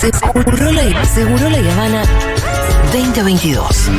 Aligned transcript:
Seguro 0.00 0.72
la, 0.72 1.04
Seguro 1.04 1.50
la 1.50 1.58
Habana 1.58 2.02
2022. 2.90 3.90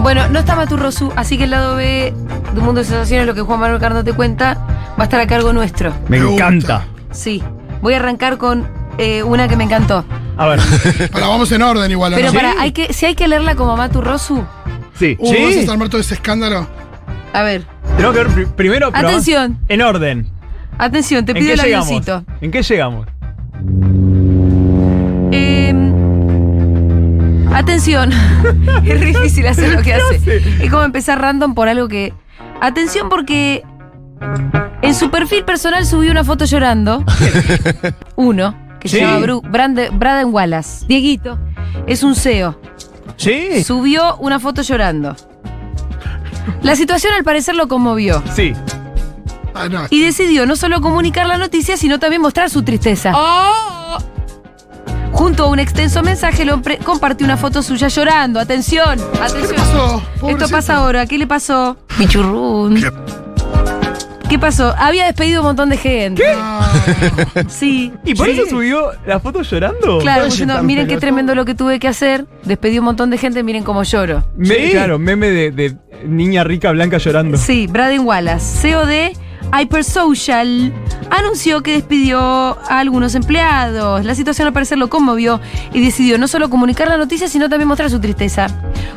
Bueno, 0.00 0.28
no 0.28 0.40
está 0.40 0.56
Maturrosu, 0.56 1.12
así 1.14 1.38
que 1.38 1.44
el 1.44 1.50
lado 1.50 1.76
B 1.76 2.12
de 2.52 2.58
Un 2.58 2.64
Mundo 2.64 2.80
de 2.80 2.84
Sensaciones, 2.84 3.28
lo 3.28 3.34
que 3.34 3.42
Juan 3.42 3.60
Manuel 3.60 3.80
Carno 3.80 4.02
te 4.02 4.12
cuenta, 4.12 4.54
va 4.98 5.02
a 5.02 5.04
estar 5.04 5.20
a 5.20 5.28
cargo 5.28 5.52
nuestro. 5.52 5.94
Me 6.08 6.18
encanta. 6.18 6.84
Sí. 7.12 7.40
Voy 7.80 7.94
a 7.94 7.98
arrancar 7.98 8.38
con 8.38 8.81
eh, 8.98 9.22
una 9.22 9.48
que 9.48 9.56
me 9.56 9.64
encantó. 9.64 10.04
A 10.36 10.46
ver. 10.46 10.60
Ahora 11.12 11.28
vamos 11.28 11.50
en 11.52 11.62
orden 11.62 11.90
igual. 11.90 12.12
¿o 12.12 12.16
Pero 12.16 12.28
no? 12.28 12.34
para, 12.34 12.52
hay 12.60 12.72
que, 12.72 12.92
si 12.92 13.06
hay 13.06 13.14
que 13.14 13.28
leerla 13.28 13.54
como 13.54 13.76
Maturrosu, 13.76 14.44
Sí. 14.98 15.16
Uh, 15.18 15.28
¿Vas 15.30 15.56
a 15.56 15.60
estar 15.60 15.76
muerto 15.78 15.96
de 15.96 16.02
ese 16.02 16.14
escándalo? 16.14 16.66
a 17.32 17.42
ver, 17.42 17.64
Tenemos 17.96 18.14
que 18.16 18.24
ver 18.24 18.32
pri- 18.34 18.46
primero. 18.46 18.92
pero 18.92 19.08
Atención. 19.08 19.58
En 19.68 19.80
orden. 19.82 20.28
atención, 20.78 21.24
te 21.24 21.32
¿En 21.32 21.38
pido 21.38 21.48
qué 21.48 21.54
el 21.54 21.60
llegamos? 21.66 21.86
avioncito. 21.88 22.24
¿En 22.40 22.50
qué 22.50 22.62
llegamos? 22.62 23.06
Eh, 25.32 25.74
atención. 27.54 28.12
es 28.84 29.00
re 29.00 29.06
difícil 29.06 29.46
hacer 29.46 29.70
lo 29.72 29.82
que 29.82 29.94
hace. 29.94 30.42
Es 30.62 30.70
como 30.70 30.82
empezar 30.82 31.20
random 31.20 31.54
por 31.54 31.68
algo 31.68 31.88
que. 31.88 32.12
Atención 32.60 33.08
porque. 33.08 33.62
En 34.82 34.94
su 34.94 35.10
perfil 35.10 35.44
personal 35.44 35.84
subió 35.86 36.10
una 36.12 36.22
foto 36.24 36.44
llorando. 36.44 37.04
Uno, 38.16 38.54
que 38.82 38.88
Sí. 38.88 38.96
se 38.96 39.02
llama 39.02 39.18
Bru- 39.20 39.42
Brande- 39.42 39.90
Braden 39.92 40.32
Wallace. 40.34 40.84
Dieguito. 40.86 41.38
Es 41.86 42.02
un 42.02 42.14
CEO. 42.14 42.58
Sí. 43.16 43.62
Subió 43.64 44.16
una 44.16 44.38
foto 44.40 44.62
llorando. 44.62 45.16
La 46.62 46.74
situación 46.76 47.12
al 47.14 47.24
parecer 47.24 47.54
lo 47.54 47.68
conmovió. 47.68 48.22
Sí. 48.34 48.52
Ah, 49.54 49.68
no. 49.68 49.82
Y 49.90 50.02
decidió 50.02 50.46
no 50.46 50.56
solo 50.56 50.80
comunicar 50.80 51.26
la 51.26 51.36
noticia, 51.38 51.76
sino 51.76 51.98
también 51.98 52.20
mostrar 52.22 52.50
su 52.50 52.62
tristeza. 52.62 53.12
Junto 55.12 55.44
a 55.44 55.48
un 55.48 55.58
extenso 55.58 56.02
mensaje, 56.02 56.42
el 56.42 56.50
hombre 56.50 56.78
compartió 56.78 57.24
una 57.26 57.36
foto 57.36 57.62
suya 57.62 57.88
llorando. 57.88 58.40
Atención, 58.40 58.98
atención. 59.20 59.48
¿Qué 59.50 59.54
pasó? 59.54 60.02
Esto 60.26 60.48
pasa 60.48 60.76
ahora. 60.76 61.06
¿Qué 61.06 61.18
le 61.18 61.26
pasó? 61.26 61.76
Pichurrún. 61.98 62.74
¿Qué? 62.80 62.90
¿Qué 64.32 64.38
pasó? 64.38 64.74
Había 64.78 65.04
despedido 65.04 65.42
un 65.42 65.48
montón 65.48 65.68
de 65.68 65.76
gente. 65.76 66.22
Ah, 66.34 66.72
Sí. 67.48 67.92
¿Y 68.02 68.14
por 68.14 68.24
Sí. 68.28 68.32
eso 68.32 68.46
subió 68.48 68.92
la 69.06 69.20
foto 69.20 69.42
llorando? 69.42 69.98
Claro, 69.98 70.24
diciendo, 70.24 70.62
miren 70.62 70.86
qué 70.86 70.96
tremendo 70.96 71.34
lo 71.34 71.44
que 71.44 71.54
tuve 71.54 71.78
que 71.78 71.86
hacer. 71.86 72.24
Despedí 72.42 72.78
un 72.78 72.86
montón 72.86 73.10
de 73.10 73.18
gente, 73.18 73.42
miren 73.42 73.62
cómo 73.62 73.82
lloro. 73.82 74.24
Me- 74.34 74.70
Claro, 74.70 74.98
meme 74.98 75.28
de, 75.28 75.50
de 75.50 75.76
niña 76.06 76.44
rica 76.44 76.70
blanca 76.72 76.96
llorando. 76.96 77.36
Sí, 77.36 77.66
Braden 77.66 78.06
Wallace, 78.06 78.58
CEO 78.62 78.86
de 78.86 79.12
Hypersocial, 79.58 80.72
anunció 81.10 81.62
que 81.62 81.72
despidió 81.72 82.18
a 82.20 82.78
algunos 82.78 83.14
empleados. 83.14 84.04
La 84.04 84.14
situación 84.14 84.46
al 84.48 84.52
parecer 84.52 84.78
lo 84.78 84.88
conmovió 84.88 85.40
y 85.72 85.84
decidió 85.84 86.18
no 86.18 86.28
solo 86.28 86.48
comunicar 86.50 86.88
la 86.88 86.96
noticia, 86.96 87.28
sino 87.28 87.48
también 87.48 87.68
mostrar 87.68 87.90
su 87.90 88.00
tristeza. 88.00 88.46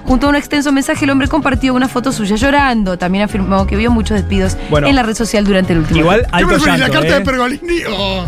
Junto 0.06 0.28
a 0.28 0.30
un 0.30 0.36
extenso 0.36 0.72
mensaje, 0.72 1.06
el 1.06 1.12
hombre 1.12 1.28
compartió 1.28 1.74
una 1.74 1.88
foto 1.88 2.12
suya 2.12 2.36
llorando. 2.36 2.98
También 2.98 3.24
afirmó 3.24 3.66
que 3.68 3.76
vio 3.76 3.92
muchos 3.92 4.18
despidos 4.18 4.58
Bueno. 4.70 4.88
en 4.88 4.96
la 4.96 5.04
red 5.04 5.16
social 5.16 5.44
durante 5.46 5.74
el 5.74 5.80
último 5.80 6.00
Igual 6.00 6.22
¿Qué 6.22 6.28
alto 6.32 6.48
preferís, 6.50 6.80
la 6.80 6.90
carta 6.90 7.08
¿eh? 7.08 7.20
de 7.20 7.22
Pergolini 7.22 7.80
o.? 7.90 8.26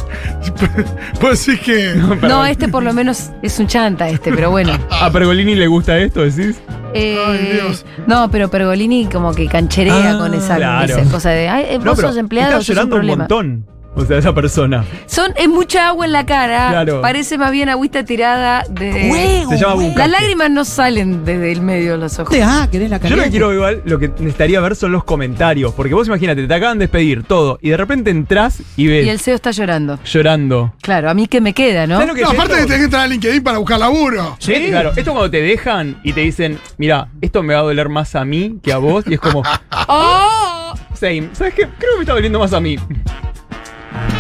Puedo 1.20 1.32
decir 1.32 1.60
que. 1.60 1.94
No, 2.22 2.46
este 2.46 2.68
por 2.68 2.84
lo 2.84 2.94
menos 2.94 3.30
es 3.42 3.60
un 3.60 3.68
chanta 3.68 4.10
este, 4.10 4.32
pero 4.34 4.50
bueno. 4.50 4.74
¿A 4.90 5.12
Pergolini 5.12 5.56
le 5.56 5.68
gusta 5.68 5.98
esto, 5.98 6.22
decís? 6.22 6.58
Eh, 6.94 7.18
Ay, 7.28 7.50
Dios. 7.54 7.86
No, 8.08 8.30
pero 8.32 8.50
Pergolini 8.50 9.06
como 9.08 9.34
que 9.34 9.48
cancherea 9.48 10.14
Ah, 10.14 10.18
con 10.18 10.34
esa, 10.34 10.56
claro. 10.56 10.98
esa 10.98 11.12
cosa 11.12 11.30
de, 11.32 11.50
ay, 11.50 11.66
eh, 11.70 11.80
vos 11.80 12.00
sos 12.00 12.18
empleado, 12.18 12.58
está 12.60 12.74
un 12.74 12.80
un, 12.80 12.90
problema. 12.90 13.18
montón. 13.24 13.66
O 13.98 14.06
sea, 14.06 14.20
esa 14.20 14.32
persona. 14.32 14.86
Son, 15.08 15.34
es 15.36 15.50
mucha 15.50 15.88
agua 15.88 16.06
en 16.06 16.12
la 16.12 16.24
cara. 16.26 16.70
Claro. 16.70 17.02
Parece 17.02 17.38
más 17.40 17.52
bien 17.52 17.68
agüita 17.68 18.06
tirada 18.06 18.64
de. 18.70 19.46
Se 19.50 19.58
llama 19.58 19.74
Bunker. 19.74 19.98
Las 19.98 20.10
lágrimas 20.12 20.52
no 20.52 20.64
salen 20.66 21.26
desde 21.26 21.52
el 21.52 21.62
medio 21.62 21.94
de 21.94 21.98
los 21.98 22.20
ojos. 22.20 22.38
Ah, 22.44 22.68
¿querés 22.72 22.92
la 22.92 23.00
Yo 23.00 23.16
lo 23.16 23.24
que 23.24 23.30
quiero 23.32 23.52
igual, 23.52 23.82
lo 23.86 23.98
que 23.98 24.10
necesitaría 24.10 24.62
ver 24.62 24.76
son 24.76 24.92
los 24.92 25.04
comentarios. 25.04 25.74
Porque 25.74 25.96
vos 25.96 26.06
imagínate, 26.08 26.46
te 26.46 26.54
acaban 26.54 26.78
de 26.78 26.84
despedir 26.84 27.24
todo 27.24 27.58
y 27.60 27.70
de 27.72 27.78
repente 27.78 28.12
entras 28.12 28.62
y 28.76 28.86
ves 28.86 29.06
Y 29.06 29.10
el 29.10 29.20
CEO 29.20 29.34
está 29.34 29.50
llorando. 29.50 30.00
llorando. 30.06 30.74
Claro, 30.82 31.10
a 31.10 31.16
mí 31.16 31.28
que 31.28 31.42
me 31.42 31.54
queda, 31.54 31.88
¿no? 31.88 31.96
¿Sabes 31.96 32.10
lo 32.10 32.14
que 32.14 32.22
No, 32.22 32.30
aparte 32.30 32.54
que 32.54 32.62
tenés 32.62 32.78
que 32.78 32.84
entrar 32.84 33.02
a 33.04 33.08
LinkedIn 33.08 33.44
para 33.44 33.58
buscar 33.58 33.80
laburo. 33.80 34.38
Sí, 34.40 34.54
claro. 34.70 34.92
Esto 34.96 35.12
cuando 35.12 35.32
te 35.32 35.42
dejan 35.42 36.00
y 36.04 36.14
te 36.14 36.22
dicen, 36.22 36.60
mira, 36.78 37.08
esto 37.20 37.42
me 37.42 37.56
va 37.56 37.62
a 37.62 37.64
doler 37.64 37.90
más 37.90 38.14
a 38.16 38.24
mí 38.24 38.60
que 38.62 38.72
a 38.72 38.78
vos. 38.78 39.04
Y 39.08 39.16
es 39.16 39.20
como, 39.20 39.42
¡Oh! 39.88 40.74
same. 40.94 41.30
¿Sabes 41.34 41.54
qué? 41.54 41.64
Creo 41.64 41.92
que 41.94 41.98
me 41.98 42.02
está 42.02 42.14
doliendo 42.14 42.40
más 42.40 42.54
a 42.54 42.60
mí. 42.60 42.78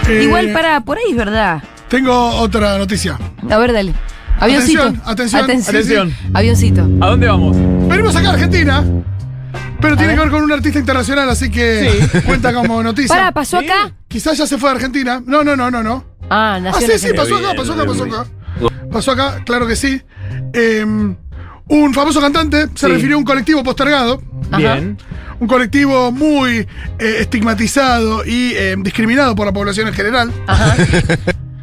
Eh, 0.07 0.23
Igual 0.23 0.51
para, 0.53 0.81
por 0.81 0.97
ahí 0.97 1.11
es 1.11 1.17
verdad. 1.17 1.61
Tengo 1.89 2.13
otra 2.39 2.77
noticia. 2.77 3.17
A 3.49 3.57
ver, 3.57 3.73
dale. 3.73 3.93
Avioncito. 4.39 4.81
Atención, 5.05 5.41
atención. 5.43 5.43
Atención. 5.75 6.13
Avioncito. 6.33 6.81
¿A 7.01 7.07
dónde 7.09 7.27
vamos? 7.27 7.55
Venimos 7.87 8.15
acá 8.15 8.29
a 8.29 8.33
Argentina. 8.33 8.83
Pero 9.79 9.95
tiene 9.95 10.13
ver. 10.13 10.17
que 10.17 10.23
ver 10.25 10.31
con 10.31 10.43
un 10.43 10.51
artista 10.51 10.79
internacional, 10.79 11.29
así 11.29 11.49
que 11.51 11.89
cuenta 12.25 12.53
como 12.53 12.81
noticia. 12.83 13.15
Para, 13.15 13.31
¿pasó 13.31 13.59
Sí. 13.59 13.65
acá? 13.65 13.91
Quizás 14.07 14.37
ya 14.37 14.47
se 14.47 14.57
fue 14.57 14.69
a 14.69 14.73
Argentina. 14.73 15.21
No, 15.25 15.43
no, 15.43 15.55
no, 15.55 15.69
no, 15.71 15.83
no. 15.83 16.03
Ah, 16.29 16.55
Ah, 16.55 16.59
nació 16.59 16.87
sí, 16.87 16.93
en 16.93 16.99
sí, 16.99 17.07
Argentina. 17.07 17.23
pasó 17.23 17.35
acá, 17.37 17.55
pasó 17.57 17.73
acá, 17.73 17.85
pasó 17.85 18.03
acá. 18.03 18.29
Pasó 18.91 19.11
acá, 19.11 19.43
claro 19.45 19.67
que 19.67 19.75
sí. 19.75 20.01
Eh, 20.53 20.83
un 21.69 21.93
famoso 21.93 22.19
cantante 22.21 22.67
se 22.75 22.87
Sí. 22.87 22.93
refirió 22.93 23.15
a 23.15 23.19
un 23.19 23.25
colectivo 23.25 23.63
postergado. 23.63 24.21
Ajá. 24.51 24.79
Un 25.39 25.47
colectivo 25.47 26.11
muy 26.11 26.59
eh, 26.59 26.67
estigmatizado 27.19 28.25
y 28.25 28.53
eh, 28.55 28.75
discriminado 28.79 29.35
por 29.35 29.45
la 29.45 29.53
población 29.53 29.87
en 29.87 29.93
general. 29.93 30.31
Ajá. 30.47 30.75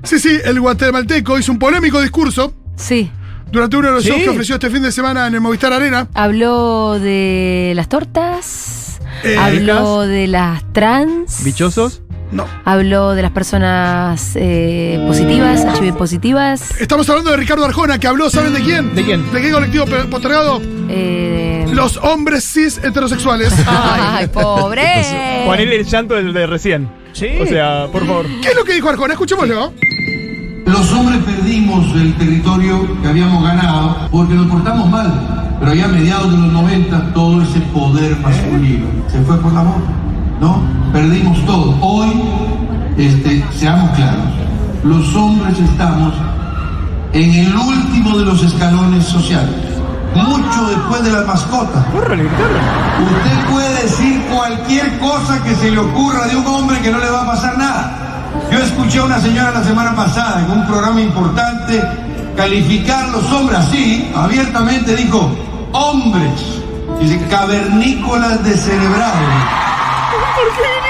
Sí, 0.04 0.18
sí, 0.18 0.38
el 0.44 0.60
guatemalteco 0.60 1.38
hizo 1.38 1.50
un 1.50 1.58
polémico 1.58 1.98
discurso 1.98 2.52
Sí. 2.76 3.10
durante 3.50 3.78
uno 3.78 3.88
de 3.88 3.94
los 3.94 4.02
Sí. 4.02 4.10
shows 4.10 4.22
que 4.22 4.28
ofreció 4.28 4.56
este 4.56 4.68
fin 4.68 4.82
de 4.82 4.92
semana 4.92 5.26
en 5.26 5.32
el 5.34 5.40
Movistar 5.40 5.72
Arena. 5.72 6.08
Habló 6.12 6.98
de 7.00 7.72
las 7.74 7.88
tortas. 7.88 9.00
Eh, 9.22 9.34
habló 9.38 10.02
de 10.02 10.26
las 10.26 10.62
trans. 10.74 11.42
¿Bichosos? 11.42 12.02
No. 12.32 12.44
Habló 12.66 13.14
de 13.14 13.22
las 13.22 13.30
personas 13.30 14.32
eh, 14.34 15.02
positivas, 15.06 15.64
HIV 15.80 15.94
positivas. 15.96 16.78
Estamos 16.78 17.08
hablando 17.08 17.30
de 17.30 17.38
Ricardo 17.38 17.64
Arjona, 17.64 17.98
que 17.98 18.06
habló, 18.06 18.28
¿saben 18.28 18.52
de 18.52 18.60
quién? 18.60 18.94
¿De 18.94 19.04
quién? 19.04 19.32
¿De 19.32 19.40
qué 19.40 19.50
colectivo 19.52 19.86
postergado? 20.10 20.60
Eh, 20.90 21.53
Los 21.72 21.96
hombres 21.98 22.44
cis 22.44 22.78
heterosexuales. 22.78 23.52
¡Ay, 23.66 24.26
pobre! 24.28 25.44
Ponele 25.46 25.76
el 25.76 25.84
llanto 25.84 26.14
del 26.14 26.32
de 26.32 26.46
recién. 26.46 26.88
Sí. 27.12 27.28
O 27.40 27.46
sea, 27.46 27.86
por 27.92 28.06
favor. 28.06 28.26
¿Qué 28.42 28.48
es 28.48 28.56
lo 28.56 28.64
que 28.64 28.74
dijo 28.74 28.88
Arjona? 28.88 29.14
Escuchémoslo. 29.14 29.72
Los 30.66 30.92
hombres 30.92 31.22
perdimos 31.24 31.94
el 31.94 32.14
territorio 32.14 33.00
que 33.02 33.08
habíamos 33.08 33.44
ganado 33.44 34.08
porque 34.10 34.34
nos 34.34 34.46
portamos 34.46 34.90
mal. 34.90 35.56
Pero 35.60 35.74
ya 35.74 35.84
a 35.84 35.88
mediados 35.88 36.30
de 36.30 36.36
los 36.36 36.52
90 36.52 37.12
todo 37.14 37.42
ese 37.42 37.60
poder 37.72 38.16
masculino 38.18 38.86
se 39.10 39.20
fue 39.22 39.38
por 39.38 39.52
la 39.52 39.62
boca, 39.62 39.80
¿no? 40.40 40.62
Perdimos 40.92 41.44
todo. 41.46 41.78
Hoy, 41.80 42.10
este, 42.98 43.44
seamos 43.52 43.90
claros, 43.96 44.26
los 44.82 45.14
hombres 45.14 45.58
estamos 45.58 46.12
en 47.12 47.32
el 47.32 47.56
último 47.56 48.18
de 48.18 48.24
los 48.24 48.42
escalones 48.42 49.04
sociales, 49.04 49.73
mucho 50.14 50.66
después 50.68 51.02
de 51.04 51.12
las 51.12 51.26
mascotas. 51.26 51.84
Usted 51.94 53.50
puede 53.50 53.82
decir 53.82 54.22
cualquier 54.32 54.98
cosa 54.98 55.42
que 55.42 55.54
se 55.56 55.70
le 55.70 55.78
ocurra 55.78 56.26
de 56.26 56.36
un 56.36 56.46
hombre 56.46 56.80
que 56.80 56.90
no 56.90 56.98
le 56.98 57.10
va 57.10 57.22
a 57.22 57.26
pasar 57.26 57.58
nada. 57.58 58.04
Yo 58.50 58.58
escuché 58.58 58.98
a 58.98 59.04
una 59.04 59.20
señora 59.20 59.50
la 59.52 59.64
semana 59.64 59.94
pasada 59.94 60.40
en 60.40 60.50
un 60.50 60.66
programa 60.66 61.00
importante 61.00 61.82
calificar 62.36 63.08
los 63.08 63.30
hombres 63.32 63.58
así, 63.60 64.12
abiertamente 64.14 64.96
dijo, 64.96 65.30
hombres, 65.72 66.40
dice, 67.00 67.20
cavernícolas 67.28 68.42
descerebrados. 68.44 69.20
Ya 70.62 70.80
no 70.80 70.83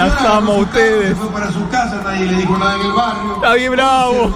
agarró 0.00 0.34
amo 0.34 0.52
a 0.52 0.56
ustedes. 0.58 1.16
fue 1.16 1.28
para 1.28 1.50
su 1.52 1.68
casa, 1.68 2.00
nadie 2.04 2.26
le 2.26 2.36
dijo 2.36 2.56
nada 2.58 2.74
en 2.76 2.80
el 2.82 2.92
barrio. 2.92 3.34
Está 3.36 3.54
bien 3.54 3.72
bravo. 3.72 4.32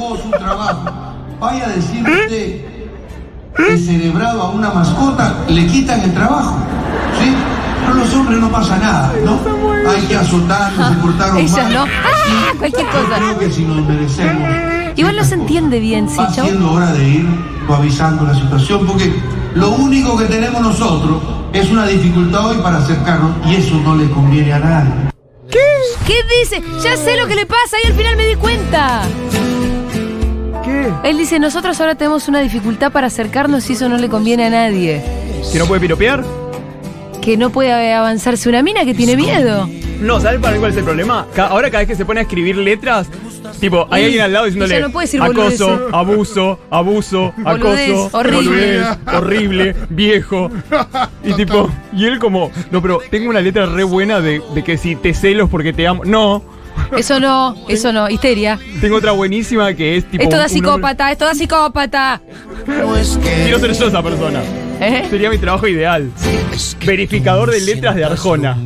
Vaya 1.40 1.64
a 1.64 1.68
decir 1.68 2.02
usted 2.08 2.72
descerebrado 3.58 4.42
a 4.42 4.50
una 4.50 4.70
mascota, 4.70 5.44
le 5.48 5.66
quitan 5.66 6.00
el 6.00 6.14
trabajo. 6.14 6.56
¿Sí? 7.20 7.34
Pero 7.80 7.94
los 7.94 8.14
hombres 8.14 8.38
no 8.38 8.48
pasa 8.50 8.78
nada, 8.78 9.12
¿no? 9.24 9.38
Hay 9.90 10.02
que 10.02 10.16
azotarlos, 10.16 10.88
se 10.88 10.94
portaron 10.94 11.38
Ellas 11.38 11.56
mal. 11.64 11.74
no. 11.74 11.84
¡Ah! 11.84 12.52
Cualquier 12.58 12.86
cosa. 12.86 13.16
creo 13.16 13.38
que 13.38 13.50
si 13.50 13.64
nos 13.64 13.86
merecemos. 13.86 14.48
Igual 14.94 15.16
no 15.16 15.24
se 15.24 15.34
entiende 15.34 15.80
bien, 15.80 16.08
sí, 16.08 16.20
siendo 16.32 16.72
hora 16.72 16.92
de 16.92 17.08
ir 17.08 17.26
suavizando 17.66 18.26
la 18.26 18.34
situación 18.34 18.86
porque 18.86 19.22
lo 19.54 19.70
único 19.70 20.16
que 20.16 20.24
tenemos 20.26 20.60
nosotros 20.62 21.22
es 21.52 21.70
una 21.70 21.86
dificultad 21.86 22.46
hoy 22.46 22.58
para 22.58 22.78
acercarnos 22.78 23.36
y 23.46 23.56
eso 23.56 23.74
no 23.76 23.94
le 23.94 24.08
conviene 24.10 24.52
a 24.52 24.58
nadie. 24.58 24.92
¿Qué? 25.50 25.58
¿Qué 26.06 26.14
dice? 26.40 26.62
Ya 26.82 26.96
sé 26.96 27.16
lo 27.16 27.26
que 27.26 27.34
le 27.34 27.46
pasa 27.46 27.76
y 27.82 27.88
al 27.88 27.94
final 27.94 28.16
me 28.16 28.26
di 28.26 28.34
cuenta. 28.36 29.02
¿Qué? 30.64 30.92
Él 31.04 31.18
dice, 31.18 31.38
nosotros 31.38 31.78
ahora 31.80 31.94
tenemos 31.94 32.28
una 32.28 32.40
dificultad 32.40 32.92
para 32.92 33.08
acercarnos 33.08 33.68
y 33.68 33.74
eso 33.74 33.88
no 33.88 33.98
le 33.98 34.08
conviene 34.08 34.46
a 34.46 34.50
nadie. 34.50 35.02
¿Que 35.52 35.58
no 35.58 35.66
puede 35.66 35.80
piropear? 35.80 36.24
Que 37.20 37.36
no 37.36 37.50
puede 37.50 37.92
avanzarse 37.92 38.48
una 38.48 38.62
mina 38.62 38.84
que 38.84 38.94
tiene 38.94 39.16
miedo. 39.16 39.68
No, 40.02 40.20
¿sabes 40.20 40.40
para 40.40 40.52
mí 40.54 40.58
cuál 40.58 40.72
es 40.72 40.76
el 40.76 40.84
problema? 40.84 41.26
Ca- 41.34 41.46
ahora 41.46 41.70
cada 41.70 41.80
vez 41.80 41.88
que 41.88 41.94
se 41.96 42.04
pone 42.04 42.20
a 42.20 42.22
escribir 42.24 42.56
letras, 42.56 43.08
tipo, 43.60 43.86
hay 43.90 44.04
alguien 44.04 44.22
al 44.22 44.32
lado 44.32 44.44
diciéndole 44.46 44.80
no 44.80 44.90
puede 44.90 45.06
decir 45.06 45.22
acoso, 45.22 45.88
abuso, 45.92 46.58
abuso, 46.70 47.32
Boludez, 47.38 47.90
acoso, 47.90 48.18
horrible. 48.18 48.36
boludez, 48.48 48.86
horrible, 49.14 49.76
viejo. 49.90 50.50
Y 51.24 51.32
tipo, 51.34 51.70
y 51.96 52.06
él 52.06 52.18
como, 52.18 52.50
no, 52.70 52.82
pero 52.82 53.00
tengo 53.10 53.30
una 53.30 53.40
letra 53.40 53.66
re 53.66 53.84
buena 53.84 54.20
de, 54.20 54.42
de 54.54 54.64
que 54.64 54.76
si 54.76 54.96
te 54.96 55.14
celos 55.14 55.48
porque 55.48 55.72
te 55.72 55.86
amo. 55.86 56.04
No, 56.04 56.42
Eso 56.96 57.20
no, 57.20 57.54
eso 57.68 57.92
no, 57.92 58.08
histeria. 58.10 58.58
tengo 58.80 58.96
otra 58.96 59.12
buenísima 59.12 59.72
que 59.74 59.96
es 59.98 60.04
tipo. 60.10 60.22
Es 60.22 60.28
toda 60.28 60.46
un- 60.46 60.50
un 60.50 60.56
hombre- 60.56 60.70
psicópata, 60.72 61.12
es 61.12 61.18
toda 61.18 61.34
psicópata. 61.34 62.20
Quiero 62.64 63.58
ser 63.60 63.72
yo 63.72 63.86
esa 63.86 64.02
persona. 64.02 64.40
¿Eh? 64.80 65.06
Sería 65.08 65.30
mi 65.30 65.38
trabajo 65.38 65.68
ideal. 65.68 66.10
Verificador 66.84 67.50
de 67.52 67.60
letras 67.60 67.94
de 67.94 68.04
Arjona. 68.04 68.58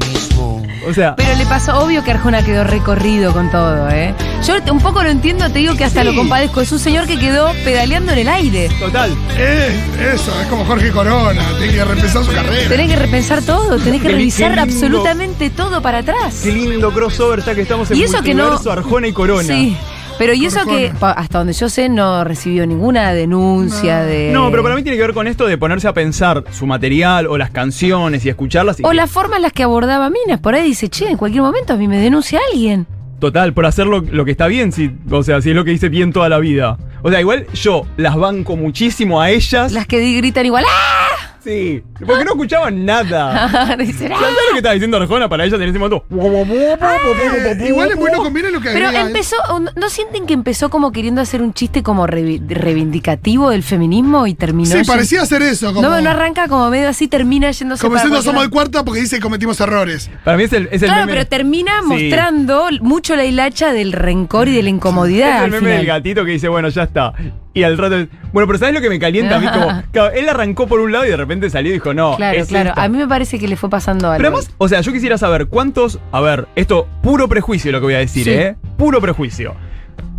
O 0.88 0.94
sea, 0.94 1.16
Pero 1.16 1.34
le 1.36 1.46
pasó, 1.46 1.78
obvio 1.80 2.02
que 2.04 2.12
Arjona 2.12 2.44
quedó 2.44 2.64
recorrido 2.64 3.32
con 3.32 3.50
todo, 3.50 3.88
¿eh? 3.90 4.14
Yo 4.46 4.54
un 4.72 4.80
poco 4.80 5.02
lo 5.02 5.08
entiendo, 5.10 5.48
te 5.50 5.58
digo 5.58 5.74
que 5.74 5.84
hasta 5.84 6.00
Sí. 6.02 6.06
lo 6.06 6.14
compadezco. 6.14 6.60
Es 6.60 6.70
un 6.72 6.78
señor 6.78 7.06
que 7.06 7.18
quedó 7.18 7.52
pedaleando 7.64 8.12
en 8.12 8.18
el 8.18 8.28
aire. 8.28 8.68
total. 8.78 9.10
Eh, 9.36 9.80
eso, 10.14 10.32
es 10.40 10.46
como 10.48 10.64
Jorge 10.64 10.90
Corona, 10.92 11.42
tiene 11.58 11.72
que 11.74 11.84
repensar 11.84 12.24
su 12.24 12.32
carrera. 12.32 12.68
Tenés 12.68 12.88
que 12.90 12.96
repensar 12.96 13.42
todo, 13.42 13.78
tenés 13.78 14.00
que 14.02 14.08
revisar 14.08 14.50
lindo. 14.50 14.62
absolutamente 14.62 15.50
todo 15.50 15.82
para 15.82 15.98
atrás. 15.98 16.40
Qué 16.42 16.52
lindo 16.52 16.92
crossover, 16.92 17.42
ya 17.44 17.54
que 17.54 17.62
estamos 17.62 17.90
en 17.90 17.96
Y 17.96 18.02
eso 18.04 18.22
que 18.22 18.34
no- 18.34 18.44
multiverso, 18.48 18.72
Arjona 18.72 19.08
y 19.08 19.12
Corona. 19.12 19.42
Sí. 19.42 19.76
Pero 20.18 20.32
y 20.32 20.46
eso 20.46 20.64
que, 20.66 20.92
pa- 20.98 21.12
hasta 21.12 21.38
donde 21.38 21.52
yo 21.52 21.68
sé, 21.68 21.88
no 21.88 22.24
recibió 22.24 22.66
ninguna 22.66 23.12
denuncia 23.12 24.00
de. 24.00 24.30
No, 24.32 24.50
pero 24.50 24.62
para 24.62 24.74
mí 24.74 24.82
tiene 24.82 24.96
que 24.96 25.02
ver 25.02 25.12
con 25.14 25.26
esto 25.26 25.46
de 25.46 25.58
ponerse 25.58 25.88
a 25.88 25.92
pensar 25.92 26.44
su 26.52 26.66
material 26.66 27.26
o 27.26 27.36
las 27.36 27.50
canciones 27.50 28.24
y 28.24 28.28
escucharlas. 28.30 28.80
y 28.80 28.84
O 28.84 28.90
que- 28.90 28.94
la 28.96 29.06
forma 29.06 29.36
en 29.36 29.42
las 29.42 29.52
que 29.52 29.62
abordaba 29.62 30.08
Minas. 30.10 30.40
Por 30.40 30.54
ahí 30.54 30.64
dice, 30.68 30.88
che, 30.88 31.08
en 31.10 31.16
cualquier 31.16 31.42
momento 31.42 31.74
a 31.74 31.76
mí 31.76 31.86
me 31.88 31.98
denuncia 31.98 32.40
alguien. 32.52 32.86
Total, 33.18 33.52
por 33.54 33.64
hacer 33.66 33.86
lo, 33.86 34.00
lo 34.00 34.24
que 34.24 34.30
está 34.30 34.46
bien, 34.46 34.72
si, 34.72 34.90
o 35.10 35.22
sea, 35.22 35.40
si 35.40 35.50
es 35.50 35.56
lo 35.56 35.64
que 35.64 35.72
hice 35.72 35.88
bien 35.88 36.12
toda 36.12 36.28
la 36.28 36.38
vida. 36.38 36.76
O 37.02 37.10
sea, 37.10 37.20
igual 37.20 37.46
yo 37.54 37.86
las 37.96 38.14
banco 38.16 38.56
muchísimo 38.56 39.20
a 39.20 39.30
ellas. 39.30 39.72
Las 39.72 39.86
que 39.86 39.98
di- 39.98 40.16
gritan 40.18 40.44
igual. 40.44 40.64
¡Ah! 40.68 41.06
Sí, 41.46 41.82
porque 42.04 42.24
no 42.24 42.32
escuchaban 42.32 42.84
nada. 42.84 43.44
¡ah! 43.44 43.76
sea, 43.76 43.76
¿Sabes 43.76 44.08
lo 44.10 44.52
que 44.52 44.56
estaba 44.56 44.72
diciendo 44.74 44.96
Arjona 44.96 45.28
para 45.28 45.44
ellas 45.44 45.60
en 45.60 45.68
ese 45.68 45.78
momento? 45.78 46.04
Eh, 46.10 47.68
igual 47.68 47.90
es 47.90 47.96
bueno 47.96 48.18
conviene 48.18 48.50
lo 48.50 48.60
que 48.60 48.70
Pero 48.72 48.88
agrega. 48.88 49.06
empezó, 49.06 49.36
¿no 49.76 49.88
sienten 49.88 50.26
que 50.26 50.34
empezó 50.34 50.70
como 50.70 50.90
queriendo 50.92 51.20
hacer 51.20 51.42
un 51.42 51.54
chiste 51.54 51.82
como 51.82 52.06
revi- 52.06 52.42
reivindicativo 52.46 53.50
del 53.50 53.62
feminismo 53.62 54.26
y 54.26 54.34
terminó? 54.34 54.66
Sí, 54.66 54.78
yendo- 54.78 54.86
parecía 54.92 55.22
hacer 55.22 55.42
eso. 55.42 55.68
Como, 55.72 55.82
No, 55.88 56.00
no 56.00 56.10
arranca 56.10 56.48
como 56.48 56.68
medio 56.70 56.88
así, 56.88 57.06
termina 57.08 57.50
yéndose 57.50 57.80
como 57.80 57.92
para 57.94 58.02
diciendo 58.04 58.16
cualquier 58.16 58.32
somos 58.34 58.42
de 58.44 58.50
cuarta 58.50 58.84
porque 58.84 59.00
dice 59.02 59.16
que 59.16 59.22
cometimos 59.22 59.60
errores. 59.60 60.10
Para 60.24 60.36
mí 60.36 60.44
es 60.44 60.52
el, 60.52 60.66
es 60.72 60.82
el 60.82 60.88
Claro, 60.88 61.06
meme. 61.06 61.12
pero 61.12 61.26
termina 61.28 61.72
Sí. 61.82 61.86
mostrando 61.88 62.66
mucho 62.80 63.14
la 63.16 63.24
hilacha 63.24 63.72
del 63.72 63.92
rencor 63.92 64.48
y 64.48 64.52
de 64.56 64.62
la 64.62 64.70
incomodidad. 64.70 65.28
Es 65.30 65.36
el 65.38 65.44
al 65.44 65.50
meme 65.52 65.68
del 65.70 65.80
final. 65.82 65.96
gatito 65.98 66.24
que 66.24 66.32
dice, 66.32 66.48
bueno, 66.48 66.68
ya 66.68 66.82
está. 66.84 67.12
Y 67.56 67.64
al 67.64 67.76
rato. 67.78 68.06
Bueno, 68.32 68.46
pero 68.46 68.58
¿sabes 68.58 68.74
lo 68.74 68.80
que 68.80 68.88
me 68.90 68.98
calienta 68.98 69.36
a 69.36 69.40
mí? 69.40 69.46
Como, 69.48 69.82
claro, 69.92 70.14
él 70.14 70.28
arrancó 70.28 70.66
por 70.66 70.78
un 70.80 70.92
lado 70.92 71.06
y 71.06 71.08
de 71.08 71.16
repente 71.16 71.48
salió 71.50 71.70
y 71.70 71.74
dijo, 71.74 71.94
no. 71.94 72.16
Claro, 72.16 72.38
es 72.38 72.48
claro. 72.48 72.72
A 72.76 72.88
mí 72.88 72.98
me 72.98 73.08
parece 73.08 73.38
que 73.38 73.48
le 73.48 73.56
fue 73.56 73.70
pasando 73.70 74.08
algo. 74.08 74.18
Pero 74.18 74.28
además, 74.36 74.50
o 74.58 74.68
sea, 74.68 74.80
yo 74.82 74.92
quisiera 74.92 75.16
saber 75.18 75.46
cuántos. 75.46 75.98
A 76.12 76.20
ver, 76.20 76.46
esto, 76.54 76.86
puro 77.02 77.28
prejuicio 77.28 77.72
lo 77.72 77.80
que 77.80 77.84
voy 77.86 77.94
a 77.94 77.98
decir, 77.98 78.24
Sí. 78.24 78.30
¿eh? 78.30 78.56
Puro 78.76 79.00
prejuicio. 79.00 79.54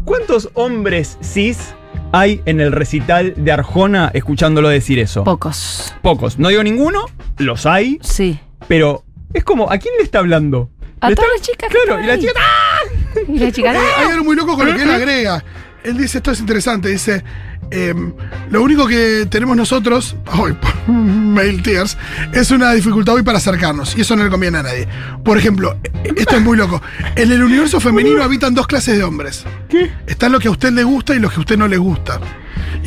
¿Cuántos 0.04 0.50
hombres 0.54 1.18
cis 1.22 1.74
hay 2.12 2.42
en 2.46 2.60
el 2.62 2.72
recital 2.72 3.34
de 3.38 3.52
Arjona 3.52 4.10
escuchándolo 4.14 4.70
decir 4.70 5.00
eso? 5.00 5.24
Pocos. 5.24 5.94
Pocos. 6.02 6.40
No 6.40 6.50
digo 6.50 6.64
ninguno, 6.64 7.06
los 7.38 7.66
hay, 7.66 8.00
Sí. 8.02 8.40
pero 8.68 9.04
es 9.34 9.44
como, 9.44 9.70
¿a 9.72 9.78
quién 9.78 9.94
le 9.98 10.04
está 10.04 10.20
hablando? 10.20 10.70
A 11.02 11.10
Le 11.10 11.16
todas 11.16 11.30
está- 11.36 11.38
las 11.38 11.48
chicas 11.48 11.70
que 11.70 11.78
Claro, 11.86 12.00
están 12.02 12.04
y 12.04 12.08
la 12.08 12.14
ahí. 12.14 12.20
chica. 12.22 12.34
¡ah! 12.40 13.20
Y 13.28 13.38
la 13.40 13.52
chica. 13.52 13.74
Eh, 13.76 13.78
hay 13.98 14.12
algo 14.14 14.24
muy 14.24 14.36
loco 14.36 14.56
con 14.56 14.68
lo 14.68 14.76
que 14.76 14.82
él 14.84 14.90
agrega. 14.90 15.44
Él 15.84 15.98
dice, 15.98 16.18
esto 16.18 16.32
es 16.32 16.40
interesante, 16.40 16.90
dice, 16.90 17.24
em, 17.72 18.14
lo 18.50 18.62
único 18.62 18.88
que 18.88 19.28
tenemos 19.30 19.56
nosotros, 19.56 20.16
hoy, 20.38 20.58
mail 20.88 21.62
tears, 21.62 21.98
es 22.34 22.52
una 22.52 22.72
dificultad 22.74 23.16
hoy 23.16 23.24
para 23.24 23.38
acercarnos, 23.38 23.98
y 23.98 24.02
eso 24.02 24.16
no 24.16 24.24
le 24.24 24.30
conviene 24.30 24.58
a 24.58 24.64
nadie. 24.64 24.88
Por 25.24 25.38
ejemplo, 25.38 25.78
eh, 25.84 26.14
esto 26.16 26.36
es 26.36 26.42
muy 26.42 26.58
loco, 26.58 26.82
en 27.16 27.32
el 27.32 27.44
universo 27.44 27.80
femenino 27.80 28.24
habitan 28.28 28.54
dos 28.54 28.68
clases 28.68 28.98
de 28.98 29.04
hombres. 29.04 29.46
¿Qué? 29.70 29.92
Están 30.08 30.32
los 30.32 30.42
que 30.42 30.48
a 30.48 30.52
usted 30.52 30.72
le 30.72 30.84
gusta 30.84 31.16
y 31.16 31.20
los 31.20 31.32
que 31.32 31.38
a 31.38 31.42
usted 31.42 31.58
no 31.58 31.68
le 31.68 31.78
gusta. 31.78 32.20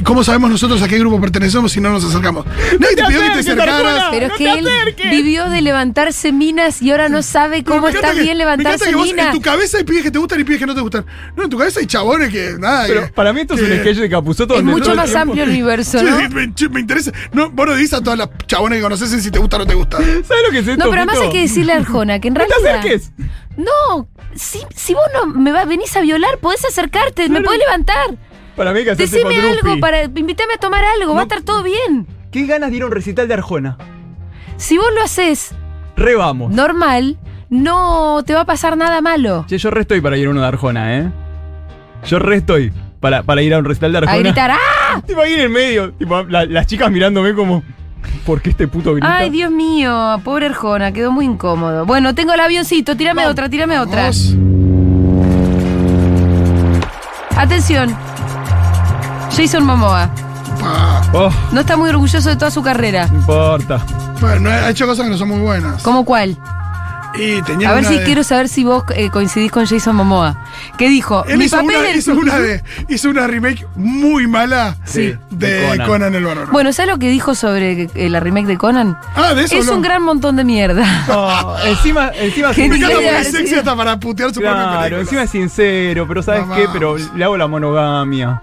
¿Y 0.00 0.02
cómo 0.02 0.24
sabemos 0.24 0.48
nosotros 0.50 0.80
a 0.80 0.88
qué 0.88 0.98
grupo 0.98 1.20
pertenecemos 1.20 1.72
si 1.72 1.80
no 1.80 1.90
nos 1.90 2.02
acercamos? 2.02 2.46
Nadie 2.46 2.96
te 2.96 3.02
te 3.02 3.06
pidió 3.06 3.20
que 3.20 3.26
te 3.26 3.38
acerques, 3.40 3.48
acercaras. 3.68 4.04
Pero 4.10 4.26
es 4.28 4.32
que 4.32 4.50
él 4.50 4.66
vivió 5.10 5.50
de 5.50 5.60
levantarse 5.60 6.32
minas 6.32 6.80
y 6.80 6.90
ahora 6.90 7.10
no 7.10 7.22
sabe 7.22 7.64
cómo 7.64 7.86
está 7.88 8.12
que- 8.14 8.22
bien 8.22 8.38
levantarse 8.38 8.86
que 8.88 8.94
vos 8.96 9.04
minas. 9.06 9.26
En 9.26 9.32
tu 9.34 9.42
cabeza 9.42 9.76
hay 9.76 9.84
pibes 9.84 10.02
que 10.04 10.10
te 10.10 10.18
gustan 10.18 10.40
y 10.40 10.44
pibes 10.44 10.58
que 10.58 10.64
no 10.64 10.74
te 10.74 10.80
gustan. 10.80 11.04
No, 11.36 11.42
en 11.44 11.50
tu 11.50 11.58
cabeza 11.58 11.80
hay 11.80 11.86
chabones 11.86 12.30
que 12.30 12.54
nada. 12.58 12.86
Pero 12.86 13.02
que- 13.02 13.12
para 13.12 13.34
mí 13.34 13.42
esto 13.42 13.54
es 13.56 13.60
un 13.60 13.76
sketch 13.78 13.98
de 13.98 14.08
Capuzoto 14.08 14.54
Es 14.56 14.62
mucho 14.64 14.94
más 14.94 15.04
tiempo- 15.10 15.20
amplio 15.20 15.44
el 15.44 15.50
universo, 15.50 15.98
Sí, 15.98 16.04
¿no? 16.06 16.70
me, 16.70 16.80
interesa. 16.80 17.12
No, 17.32 17.50
vos 17.50 17.66
no 17.66 17.74
dices 17.74 17.92
a 17.92 18.00
todas 18.02 18.18
las 18.18 18.30
chabones 18.46 18.78
que 18.78 18.82
conoces 18.82 19.22
si 19.22 19.30
te 19.30 19.38
gusta 19.38 19.56
o 19.56 19.58
no 19.58 19.66
te 19.66 19.74
gusta. 19.74 19.98
¿Sabes 19.98 20.42
lo 20.46 20.50
que 20.50 20.58
es 20.60 20.66
esto? 20.66 20.82
No, 20.82 20.90
pero 20.90 21.02
además 21.02 21.18
hay 21.20 21.30
que 21.30 21.40
decirle 21.42 21.74
a 21.74 21.76
Arjona 21.76 22.20
que 22.20 22.28
en 22.28 22.34
¡No 22.40 22.40
te 22.40 22.46
realidad. 22.48 22.78
acerques! 22.78 23.12
No, 23.58 24.08
si, 24.34 24.60
si 24.74 24.94
vos 24.94 25.04
no 25.12 25.26
me 25.26 25.52
va, 25.52 25.66
venís 25.66 25.94
a 25.94 26.00
violar, 26.00 26.38
podés 26.38 26.64
acercarte, 26.64 27.28
me 27.28 27.42
podés 27.42 27.58
levantar. 27.58 28.16
Para 28.56 28.72
mí 28.72 28.84
que 28.84 28.94
Decime 28.94 29.36
algo, 29.36 29.80
para, 29.80 30.04
invítame 30.04 30.54
a 30.54 30.58
tomar 30.58 30.84
algo, 30.84 31.14
va 31.14 31.20
a 31.20 31.22
estar 31.24 31.42
todo 31.42 31.62
bien. 31.62 32.06
¿Qué 32.30 32.46
ganas 32.46 32.70
de 32.70 32.76
ir 32.76 32.82
a 32.82 32.86
un 32.86 32.92
recital 32.92 33.26
de 33.28 33.34
Arjona? 33.34 33.78
Si 34.56 34.76
vos 34.76 34.88
lo 34.94 35.02
haces 35.02 35.54
Re 35.96 36.14
vamos. 36.14 36.52
normal, 36.52 37.18
no 37.48 38.22
te 38.26 38.34
va 38.34 38.42
a 38.42 38.44
pasar 38.46 38.76
nada 38.76 39.00
malo. 39.00 39.44
Che, 39.48 39.56
yo 39.58 39.70
re 39.70 39.80
estoy 39.82 40.00
para 40.00 40.16
ir 40.18 40.26
a 40.26 40.30
uno 40.30 40.40
de 40.42 40.46
Arjona, 40.46 40.98
¿eh? 40.98 41.10
Yo 42.06 42.18
re 42.18 42.36
estoy 42.36 42.72
para, 43.00 43.22
para 43.22 43.40
ir 43.42 43.54
a 43.54 43.58
un 43.58 43.64
recital 43.64 43.92
de 43.92 43.98
A 43.98 44.00
Arjona. 44.02 44.18
gritar, 44.18 44.50
¡ah! 44.50 45.00
Tipo 45.06 45.20
ahí 45.22 45.34
en 45.34 45.40
el 45.40 45.48
medio, 45.50 45.92
tipo, 45.92 46.22
la- 46.24 46.44
las 46.44 46.66
chicas 46.66 46.90
mirándome 46.90 47.34
como, 47.34 47.62
¿por 48.26 48.42
qué 48.42 48.50
este 48.50 48.68
puto 48.68 48.92
grita? 48.94 49.16
Ay, 49.16 49.30
Dios 49.30 49.50
mío, 49.50 50.20
pobre 50.22 50.46
Arjona, 50.46 50.92
quedó 50.92 51.10
muy 51.10 51.24
incómodo. 51.24 51.86
Bueno, 51.86 52.14
tengo 52.14 52.32
el 52.34 52.40
avioncito, 52.40 52.96
tírame 52.96 53.22
Vamos. 53.22 53.32
otra, 53.32 53.48
tírame 53.48 53.78
otra. 53.78 54.02
Vamos. 54.02 54.36
Atención. 57.36 57.96
Jason 59.40 59.64
Momoa. 59.64 60.10
Oh, 61.14 61.30
No 61.52 61.60
está 61.60 61.76
muy 61.76 61.88
orgulloso 61.88 62.28
de 62.28 62.36
toda 62.36 62.50
su 62.50 62.62
carrera. 62.62 63.06
no 63.08 63.18
importa. 63.18 63.78
Bueno, 64.20 64.50
ha 64.50 64.68
hecho 64.70 64.86
cosas 64.86 65.04
que 65.06 65.10
no 65.10 65.16
son 65.16 65.28
muy 65.28 65.40
buenas. 65.40 65.82
¿Cómo 65.82 66.04
cuál? 66.04 66.36
Y 67.14 67.42
tenía 67.42 67.70
A 67.70 67.72
ver 67.74 67.80
una 67.80 67.88
si 67.88 67.98
de- 67.98 68.04
quiero 68.04 68.22
saber 68.22 68.48
si 68.48 68.62
vos 68.62 68.84
eh, 68.94 69.10
coincidís 69.10 69.50
con 69.50 69.66
Jason 69.66 69.96
Momoa. 69.96 70.44
Que 70.78 70.88
dijo, 70.88 71.24
Él 71.24 71.38
mi 71.38 71.46
hizo 71.46 71.56
papel 71.56 71.76
una, 71.80 71.90
hizo 71.90 72.12
una 72.12 72.38
de. 72.38 72.62
Hizo 72.88 73.10
una 73.10 73.26
remake 73.26 73.66
muy 73.74 74.26
mala 74.28 74.76
Sí, 74.84 75.16
de, 75.30 75.48
de 75.54 75.68
Conan. 75.70 75.86
Conan. 75.88 76.14
el 76.14 76.24
Bárbaro. 76.24 76.52
Bueno, 76.52 76.72
¿sabes 76.72 76.92
lo 76.92 76.98
que 76.98 77.08
dijo 77.08 77.34
sobre 77.34 77.88
eh, 77.94 78.08
la 78.10 78.20
remake 78.20 78.46
de 78.46 78.58
Conan? 78.58 78.96
ah, 79.16 79.34
de 79.34 79.42
eso 79.44 79.56
Es 79.56 79.66
no. 79.66 79.76
un 79.76 79.82
gran 79.82 80.02
montón 80.02 80.36
de 80.36 80.44
mierda. 80.44 80.84
Oh, 81.08 81.56
encima, 81.66 82.10
encima 82.14 82.52
Qué 82.52 82.68
Me 82.68 82.76
encanta 82.76 82.94
porque 82.94 83.18
es 83.20 83.30
sexy 83.32 83.54
hasta 83.56 83.74
para 83.74 83.98
putear 83.98 84.28
su 84.28 84.40
propia 84.40 84.52
Claro, 84.52 84.78
película. 84.80 85.00
encima 85.00 85.22
es 85.22 85.30
sincero, 85.30 86.06
pero 86.06 86.22
¿sabes 86.22 86.46
No 86.46 86.54
qué? 86.54 86.68
Pero 86.72 86.92
vamos. 86.92 87.10
le 87.16 87.24
hago 87.24 87.36
la 87.36 87.46
monogamia. 87.48 88.42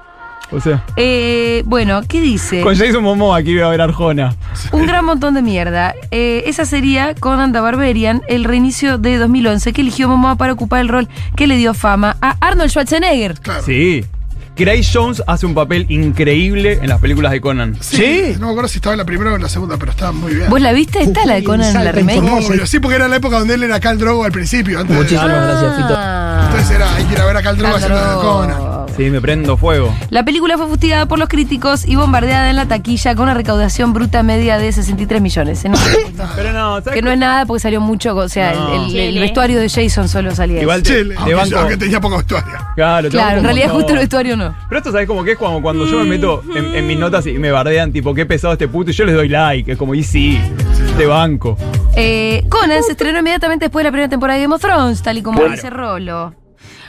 O 0.51 0.61
sea, 0.61 0.83
Eh, 0.95 1.63
bueno, 1.65 2.01
¿qué 2.07 2.21
dice? 2.21 2.61
con 2.61 2.73
Jason 2.75 3.03
Momoa 3.03 3.37
aquí 3.39 3.51
iba 3.51 3.67
a 3.67 3.69
ver 3.69 3.81
Arjona. 3.81 4.35
Un 4.71 4.85
gran 4.85 5.03
montón 5.03 5.33
de 5.33 5.41
mierda. 5.41 5.93
Eh, 6.11 6.43
esa 6.45 6.63
sería 6.65 7.13
Conan 7.15 7.51
the 7.51 7.59
Barbarian, 7.59 8.21
el 8.29 8.45
reinicio 8.45 8.97
de 8.97 9.17
2011, 9.17 9.73
que 9.73 9.81
eligió 9.81 10.07
Momoa 10.07 10.35
para 10.37 10.53
ocupar 10.53 10.79
el 10.81 10.87
rol 10.87 11.09
que 11.35 11.47
le 11.47 11.57
dio 11.57 11.73
fama 11.73 12.15
a 12.21 12.37
Arnold 12.39 12.69
Schwarzenegger. 12.69 13.33
Claro. 13.41 13.63
Sí. 13.63 14.05
Grace 14.55 14.89
Jones 14.91 15.21
hace 15.27 15.45
un 15.45 15.53
papel 15.53 15.85
increíble 15.89 16.79
en 16.81 16.87
las 16.89 16.99
películas 16.99 17.31
de 17.31 17.39
Conan. 17.41 17.77
Sí, 17.79 18.33
No 18.39 18.47
me 18.47 18.51
acuerdo 18.53 18.67
si 18.69 18.77
estaba 18.79 18.93
en 18.95 18.97
la 18.97 19.05
primera 19.05 19.31
o 19.33 19.35
en 19.35 19.43
la 19.43 19.49
segunda, 19.49 19.77
pero 19.77 19.91
estaba 19.91 20.11
muy 20.13 20.33
bien. 20.33 20.49
¿Vos 20.49 20.59
la 20.59 20.73
viste? 20.73 20.99
¿Está 21.03 21.27
la 21.27 21.35
de 21.35 21.43
Conan 21.43 21.75
en 21.75 21.83
la 21.83 21.91
remake? 21.91 22.65
Sí, 22.65 22.79
porque 22.79 22.95
era 22.95 23.07
la 23.07 23.17
época 23.17 23.37
donde 23.37 23.53
él 23.53 23.61
era 23.63 23.79
Cal 23.79 23.99
Drogo 23.99 24.23
al 24.23 24.31
principio. 24.31 24.79
Antes 24.79 24.95
de- 24.95 25.01
Muchísimas 25.03 25.27
gracias, 25.29 25.75
Fito. 25.75 25.99
Entonces 26.45 26.71
era, 26.75 26.95
hay 26.95 27.03
que 27.03 27.13
ir 27.13 27.19
a 27.21 27.25
ver 27.25 27.37
a 27.37 27.43
Cal 27.43 27.57
Drogo 27.57 27.75
haciendo 27.75 27.99
de 27.99 28.15
Conan. 28.15 28.57
Sí, 28.97 29.11
me 29.11 29.21
prendo 29.21 29.57
fuego. 29.57 29.93
La 30.09 30.23
película 30.25 30.57
fue 30.57 30.65
fustigada 30.67 31.05
por 31.05 31.19
los 31.19 31.29
críticos 31.29 31.87
y 31.87 31.95
bombardeada 31.95 32.49
en 32.49 32.55
la 32.55 32.65
taquilla 32.67 33.13
con 33.13 33.23
una 33.25 33.35
recaudación 33.35 33.93
bruta 33.93 34.23
media 34.23 34.57
de 34.57 34.71
63 34.71 35.21
millones. 35.21 35.63
No, 35.65 35.77
Pero 36.35 36.51
no, 36.51 36.81
¿sabes 36.81 36.93
que 36.95 37.01
no 37.03 37.11
es 37.11 37.17
nada 37.19 37.45
porque 37.45 37.59
salió 37.59 37.79
mucho, 37.79 38.15
o 38.15 38.27
sea, 38.27 38.53
el- 38.53 38.57
No. 38.59 38.73
el, 38.73 38.81
el 38.81 38.89
Chile. 39.09 39.19
vestuario 39.21 39.59
de 39.59 39.69
Jason 39.69 40.09
solo 40.09 40.33
salía. 40.33 40.63
Igual 40.63 40.81
Chile, 40.81 41.15
te 41.25 41.33
banco. 41.35 41.57
aunque 41.59 41.77
tenía 41.77 42.01
poca 42.01 42.17
historia. 42.17 42.59
Claro, 42.75 43.09
Claro, 43.09 43.37
en 43.37 43.43
realidad 43.43 43.69
justo 43.69 43.93
el 43.93 43.99
vestuario 43.99 44.35
no. 44.35 44.55
Pero 44.67 44.79
esto, 44.79 44.91
¿sabes 44.91 45.05
cómo 45.07 45.23
que 45.23 45.33
es? 45.33 45.37
Cuando, 45.37 45.61
cuando 45.61 45.85
yo 45.85 45.99
me 45.99 46.05
meto 46.05 46.41
en, 46.55 46.65
en 46.75 46.87
mis 46.87 46.97
notas 46.97 47.25
y 47.27 47.33
me 47.33 47.51
bardean, 47.51 47.91
tipo, 47.91 48.15
qué 48.15 48.25
pesado 48.25 48.53
este 48.53 48.67
puto, 48.67 48.89
y 48.89 48.93
yo 48.93 49.05
les 49.05 49.13
doy 49.15 49.29
like. 49.29 49.71
Es 49.73 49.77
como, 49.77 49.93
y 49.93 50.03
sí, 50.03 50.39
te 50.97 51.05
banco. 51.05 51.55
Eh, 51.95 52.45
Conan 52.49 52.81
se 52.83 52.93
estrenó 52.93 53.19
inmediatamente 53.19 53.65
después 53.65 53.83
de 53.83 53.89
la 53.89 53.91
primera 53.91 54.09
temporada 54.09 54.37
de 54.37 54.43
Game 54.45 54.55
of 54.55 54.61
Thrones, 54.61 55.03
tal 55.03 55.19
y 55.19 55.21
como 55.21 55.43
dice 55.45 55.69
Rolo. 55.69 56.33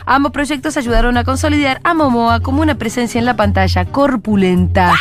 Ambos 0.06 0.32
proyectos 0.32 0.76
ayudaron 0.76 1.16
a 1.16 1.24
consolidar 1.24 1.80
a 1.84 1.94
Momoa 1.94 2.40
como 2.40 2.62
una 2.62 2.76
presencia 2.76 3.18
en 3.18 3.24
la 3.26 3.36
pantalla 3.36 3.84
corpulenta, 3.86 4.94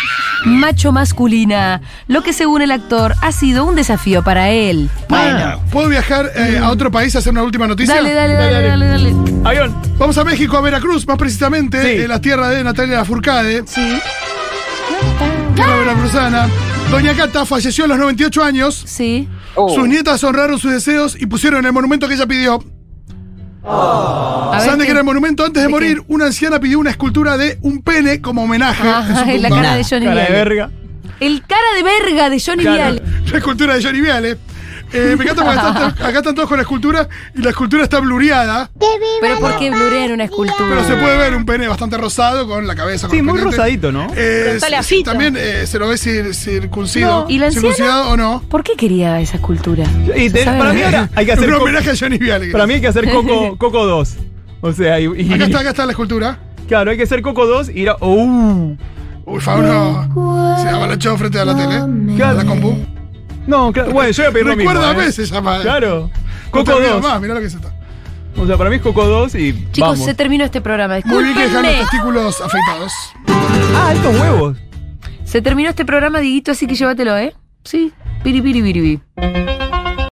macho 0.46 0.92
masculina, 0.92 1.82
lo 2.08 2.22
que 2.24 2.34
según 2.34 2.62
el 2.62 2.72
actor 2.72 3.14
ha 3.22 3.32
sido 3.32 3.66
un 3.66 3.76
desafío 3.76 4.24
para 4.24 4.50
él. 4.50 4.90
Bueno. 5.10 5.62
¿Puedo 5.72 5.90
viajar 5.90 6.32
eh, 6.36 6.60
a 6.62 6.70
otro 6.70 6.92
país 6.92 7.16
a 7.16 7.20
hacer 7.20 7.32
una 7.32 7.44
última 7.44 7.68
noticia? 7.68 7.96
Dale, 7.96 8.14
dale, 8.14 8.34
dale, 8.34 8.54
Dale, 8.54 8.68
dale, 8.88 9.12
dale. 9.12 9.16
Avión. 9.50 9.76
Vamos 9.98 10.18
a 10.18 10.24
México, 10.24 10.58
a 10.58 10.62
Veracruz, 10.62 11.08
más 11.08 11.18
precisamente, 11.18 11.82
Sí. 11.82 12.02
en 12.04 12.08
la 12.10 12.20
tierra 12.22 12.50
de 12.50 12.64
Natalia 12.64 12.98
Lafourcade, 12.98 13.64
Sí, 13.68 14.00
tierra 15.56 15.76
veracruzana. 15.78 16.48
Doña 16.92 17.14
Cata 17.16 17.46
falleció 17.46 17.86
a 17.86 17.88
los 17.88 17.98
98 17.98 18.44
años. 18.44 18.84
sí. 18.86 19.28
Sus 19.74 19.88
nietas 19.88 20.24
honraron 20.24 20.60
sus 20.60 20.72
deseos 20.72 21.18
y 21.20 21.26
pusieron 21.26 21.60
en 21.62 21.66
el 21.66 21.74
monumento 21.74 22.08
que 22.08 22.14
ella 22.14 22.28
pidió. 22.28 22.64
A 23.70 24.50
ver 24.54 24.62
¿Saben 24.62 24.80
de 24.80 24.86
qué- 24.86 24.88
que 24.88 24.92
en 24.92 24.98
el 24.98 25.04
monumento 25.04 25.44
antes 25.46 25.62
de 25.62 25.68
¿de 25.68 25.68
qué? 25.68 25.72
morir, 25.72 26.04
una 26.08 26.26
anciana 26.26 26.60
pidió 26.60 26.80
una 26.80 26.90
escultura 26.92 27.38
de 27.38 27.58
un 27.62 27.82
pene 27.82 28.22
como 28.22 28.44
homenaje? 28.44 28.82
Ah, 28.88 29.06
en 29.26 29.36
su 29.36 29.42
la 29.42 29.50
cara 29.50 29.76
de 29.76 29.84
Johnny 29.84 30.06
Cara 30.06 30.22
de 30.22 30.28
Viale. 30.28 30.32
verga. 30.32 30.70
El 31.20 31.42
cara 31.46 31.74
de 31.76 31.84
verga 31.84 32.30
de 32.30 32.40
Johnny 32.40 32.62
Claro. 32.64 32.78
Viale. 32.78 33.02
La 33.32 33.38
escultura 33.38 33.76
de 33.76 33.84
Johnny 33.84 34.02
Viale. 34.02 34.38
Eh, 34.94 35.16
me 35.18 35.24
encanta 35.26 35.44
porque 35.44 35.58
están- 35.58 36.08
acá 36.08 36.18
están 36.20 36.34
todos 36.36 36.48
con 36.48 36.58
la 36.58 36.62
escultura 36.64 37.10
y 37.36 37.42
la 37.42 37.50
escultura 37.50 37.84
está 37.84 38.00
blureada, 38.00 38.70
Pero 39.22 39.40
¿por 39.40 39.58
qué 39.58 39.70
blurean 39.70 40.12
una 40.14 40.24
escultura? 40.24 40.56
pero 40.70 40.84
se 40.86 40.96
puede 40.96 41.18
ver 41.18 41.36
un 41.36 41.46
pene 41.46 41.68
bastante 41.68 41.98
rosado 41.98 42.48
con 42.48 42.66
la 42.68 42.76
cabeza. 42.76 43.08
con 43.08 43.16
Sí, 43.18 43.22
muy 43.22 43.34
pendientes. 43.34 43.58
rosadito, 43.58 43.92
¿no? 43.92 44.08
Eh, 44.16 44.60
sí, 44.84 45.04
también 45.04 45.36
eh, 45.38 45.66
se 45.68 45.78
lo 45.78 45.88
ve 45.90 45.96
cir- 45.96 46.34
circuncido. 46.34 47.24
No, 47.24 47.30
¿y 47.30 47.38
la? 47.38 47.52
¿Circuncidado 47.52 48.12
o 48.12 48.18
no? 48.18 48.42
¿Por 48.50 48.64
qué 48.64 48.74
quería 48.78 49.20
esa 49.20 49.36
escultura? 49.36 49.86
Y 50.16 50.30
te- 50.30 50.44
¿Saben? 50.46 50.60
para 50.60 50.74
mí 50.74 50.82
ahora 50.84 51.10
hay 51.16 51.26
que 51.26 51.32
hacer 51.34 51.50
un 51.50 51.62
homenaje 51.62 51.92
a 51.92 51.94
Johnny 52.00 52.18
Viale. 52.18 52.52
para 52.52 52.66
mí 52.66 52.76
hay 52.76 52.82
que 52.82 52.88
hacer 52.88 53.10
Coco, 53.12 53.56
Coco 53.60 53.86
2. 53.86 54.16
O 54.62 54.72
sea, 54.74 55.00
y, 55.00 55.06
y- 55.06 55.34
Acá 55.34 55.46
está, 55.46 55.60
acá 55.60 55.70
está 55.70 55.86
la 55.86 55.92
escultura. 55.92 56.40
claro, 56.68 56.92
hay 56.92 56.98
que 56.98 57.04
hacer 57.04 57.22
Coco 57.22 57.46
2 57.46 57.70
y 57.70 57.82
ir 57.82 57.90
a. 57.90 57.96
¡Uh! 58.00 58.78
Uy, 59.26 59.42
Fauno 59.42 60.56
se 60.64 60.70
abalachó 60.70 61.18
frente 61.18 61.38
a 61.40 61.44
la 61.46 61.56
tele. 61.56 62.24
A 62.24 62.34
la 62.34 62.46
compu. 62.46 62.78
No, 63.48 63.72
claro, 63.74 63.92
bueno, 63.94 64.12
yo 64.12 64.24
voy 64.24 64.30
a 64.30 64.34
pedir 64.34 64.46
lo 64.46 64.56
mismo. 64.56 64.72
Recuérdame 64.74 65.06
¿eh? 65.08 65.12
se 65.12 65.26
llama. 65.26 65.60
Claro. 65.62 66.12
Coco 66.52 66.64
te 66.66 66.74
olvides 66.74 66.92
2. 66.94 67.02
más, 67.02 67.22
mirá 67.22 67.34
lo 67.34 67.40
que 67.42 67.50
se 67.50 67.58
está. 67.58 67.74
O 68.38 68.46
sea, 68.46 68.56
para 68.58 68.70
mí 68.70 68.76
es 68.76 68.82
Coco 68.84 69.04
2 69.06 69.34
y. 69.36 69.54
Chicos, 69.72 69.90
vamos. 69.90 70.06
se 70.06 70.14
terminó 70.14 70.44
este 70.46 70.62
programa. 70.62 71.00
Muy 71.06 71.24
bien 71.24 71.36
que 71.36 71.42
dejan 71.44 71.64
los 71.64 71.72
Discúlpenme. 71.72 71.90
testículos 71.90 72.42
afeitados. 72.42 72.94
Ah, 73.76 73.92
estos 73.94 74.16
huevos. 74.20 74.58
Se 75.26 75.42
terminó 75.42 75.70
este 75.70 75.84
programa, 75.86 76.20
Diguito, 76.20 76.52
así 76.52 76.68
que 76.68 76.76
llévatelo, 76.76 77.18
¿eh? 77.18 77.34
Sí. 77.64 77.92
Piri, 78.24 78.42
piri, 78.42 78.62
piri, 78.62 78.82
piri. 79.18 79.57